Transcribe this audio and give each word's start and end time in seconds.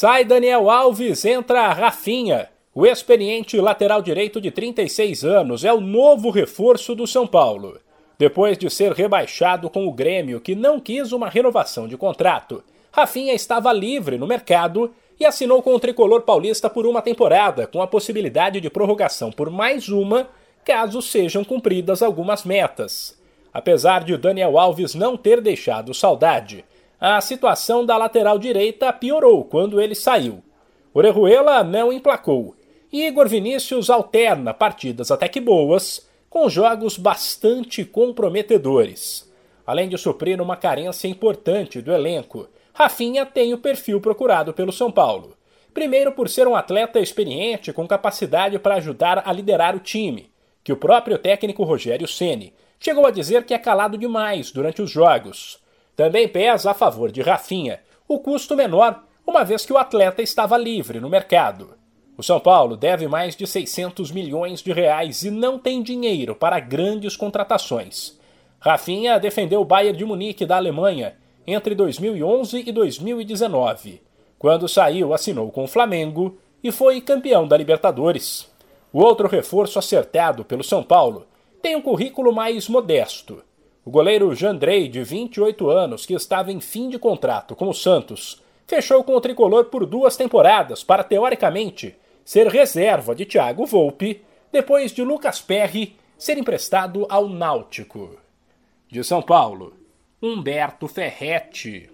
Sai 0.00 0.24
Daniel 0.24 0.70
Alves, 0.70 1.24
entra 1.24 1.72
Rafinha. 1.72 2.50
O 2.72 2.86
experiente 2.86 3.60
lateral 3.60 4.00
direito 4.00 4.40
de 4.40 4.48
36 4.48 5.24
anos 5.24 5.64
é 5.64 5.72
o 5.72 5.80
novo 5.80 6.30
reforço 6.30 6.94
do 6.94 7.04
São 7.04 7.26
Paulo. 7.26 7.80
Depois 8.16 8.56
de 8.56 8.70
ser 8.70 8.92
rebaixado 8.92 9.68
com 9.68 9.88
o 9.88 9.92
Grêmio, 9.92 10.40
que 10.40 10.54
não 10.54 10.78
quis 10.78 11.10
uma 11.10 11.28
renovação 11.28 11.88
de 11.88 11.96
contrato, 11.96 12.62
Rafinha 12.92 13.34
estava 13.34 13.72
livre 13.72 14.16
no 14.16 14.24
mercado 14.28 14.94
e 15.18 15.26
assinou 15.26 15.60
com 15.62 15.74
o 15.74 15.80
tricolor 15.80 16.22
paulista 16.22 16.70
por 16.70 16.86
uma 16.86 17.02
temporada, 17.02 17.66
com 17.66 17.82
a 17.82 17.86
possibilidade 17.88 18.60
de 18.60 18.70
prorrogação 18.70 19.32
por 19.32 19.50
mais 19.50 19.88
uma, 19.88 20.28
caso 20.64 21.02
sejam 21.02 21.42
cumpridas 21.42 22.04
algumas 22.04 22.44
metas. 22.44 23.18
Apesar 23.52 24.04
de 24.04 24.16
Daniel 24.16 24.60
Alves 24.60 24.94
não 24.94 25.16
ter 25.16 25.40
deixado 25.40 25.92
saudade, 25.92 26.64
a 27.00 27.20
situação 27.20 27.86
da 27.86 27.96
lateral 27.96 28.38
direita 28.38 28.92
piorou 28.92 29.44
quando 29.44 29.80
ele 29.80 29.94
saiu. 29.94 30.42
Orejuela 30.92 31.62
não 31.62 31.92
emplacou 31.92 32.56
e 32.92 33.06
Igor 33.06 33.28
Vinícius 33.28 33.90
alterna 33.90 34.54
partidas 34.54 35.10
até 35.10 35.28
que 35.28 35.40
boas 35.40 36.08
com 36.28 36.48
jogos 36.48 36.96
bastante 36.96 37.84
comprometedores. 37.84 39.30
Além 39.66 39.88
de 39.88 39.98
suprir 39.98 40.40
uma 40.40 40.56
carência 40.56 41.08
importante 41.08 41.80
do 41.80 41.92
elenco, 41.92 42.48
Rafinha 42.72 43.26
tem 43.26 43.52
o 43.52 43.58
perfil 43.58 44.00
procurado 44.00 44.52
pelo 44.52 44.72
São 44.72 44.90
Paulo. 44.90 45.36
Primeiro, 45.74 46.12
por 46.12 46.28
ser 46.28 46.48
um 46.48 46.56
atleta 46.56 46.98
experiente 46.98 47.72
com 47.72 47.86
capacidade 47.86 48.58
para 48.58 48.76
ajudar 48.76 49.22
a 49.24 49.32
liderar 49.32 49.76
o 49.76 49.80
time, 49.80 50.30
que 50.64 50.72
o 50.72 50.76
próprio 50.76 51.18
técnico 51.18 51.62
Rogério 51.64 52.08
Ceni 52.08 52.52
chegou 52.80 53.06
a 53.06 53.10
dizer 53.10 53.44
que 53.44 53.54
é 53.54 53.58
calado 53.58 53.98
demais 53.98 54.50
durante 54.50 54.82
os 54.82 54.90
jogos. 54.90 55.60
Também 55.98 56.28
pesa 56.28 56.70
a 56.70 56.74
favor 56.74 57.10
de 57.10 57.22
Rafinha 57.22 57.80
o 58.06 58.20
custo 58.20 58.54
menor, 58.54 59.02
uma 59.26 59.44
vez 59.44 59.66
que 59.66 59.72
o 59.72 59.76
atleta 59.76 60.22
estava 60.22 60.56
livre 60.56 61.00
no 61.00 61.10
mercado. 61.10 61.70
O 62.16 62.22
São 62.22 62.38
Paulo 62.38 62.76
deve 62.76 63.08
mais 63.08 63.34
de 63.34 63.48
600 63.48 64.12
milhões 64.12 64.62
de 64.62 64.72
reais 64.72 65.24
e 65.24 65.30
não 65.32 65.58
tem 65.58 65.82
dinheiro 65.82 66.36
para 66.36 66.60
grandes 66.60 67.16
contratações. 67.16 68.16
Rafinha 68.60 69.18
defendeu 69.18 69.60
o 69.60 69.64
Bayern 69.64 69.98
de 69.98 70.04
Munique 70.04 70.46
da 70.46 70.54
Alemanha 70.54 71.16
entre 71.44 71.74
2011 71.74 72.62
e 72.64 72.70
2019. 72.70 74.00
Quando 74.38 74.68
saiu, 74.68 75.12
assinou 75.12 75.50
com 75.50 75.64
o 75.64 75.68
Flamengo 75.68 76.38
e 76.62 76.70
foi 76.70 77.00
campeão 77.00 77.44
da 77.48 77.56
Libertadores. 77.56 78.48
O 78.92 79.02
outro 79.02 79.26
reforço 79.26 79.80
acertado 79.80 80.44
pelo 80.44 80.62
São 80.62 80.80
Paulo 80.80 81.26
tem 81.60 81.74
um 81.74 81.82
currículo 81.82 82.32
mais 82.32 82.68
modesto. 82.68 83.42
O 83.88 83.90
goleiro 83.90 84.34
Jandrei, 84.34 84.86
de 84.86 85.02
28 85.02 85.70
anos, 85.70 86.04
que 86.04 86.12
estava 86.12 86.52
em 86.52 86.60
fim 86.60 86.90
de 86.90 86.98
contrato 86.98 87.56
com 87.56 87.70
o 87.70 87.72
Santos, 87.72 88.42
fechou 88.66 89.02
com 89.02 89.14
o 89.14 89.20
tricolor 89.22 89.64
por 89.70 89.86
duas 89.86 90.14
temporadas 90.14 90.84
para, 90.84 91.02
teoricamente, 91.02 91.96
ser 92.22 92.48
reserva 92.48 93.14
de 93.14 93.24
Thiago 93.24 93.64
Volpe, 93.64 94.20
depois 94.52 94.92
de 94.92 95.02
Lucas 95.02 95.40
Perry 95.40 95.96
ser 96.18 96.36
emprestado 96.36 97.06
ao 97.08 97.30
Náutico. 97.30 98.18
De 98.90 99.02
São 99.02 99.22
Paulo, 99.22 99.72
Humberto 100.22 100.86
Ferretti. 100.86 101.86